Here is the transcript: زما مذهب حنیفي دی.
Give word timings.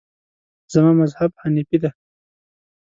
زما 0.73 0.91
مذهب 1.01 1.31
حنیفي 1.41 1.77
دی. 1.81 1.89